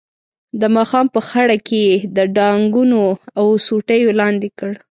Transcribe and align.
د 0.61 0.63
ماښام 0.75 1.05
په 1.15 1.21
خړه 1.27 1.57
کې 1.67 1.79
یې 1.89 1.95
د 2.15 2.17
ډانګونو 2.35 3.01
او 3.39 3.45
سوټیو 3.65 4.09
لاندې 4.19 4.49
کړ. 4.59 4.71